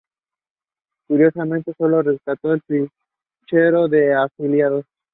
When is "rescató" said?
2.09-2.53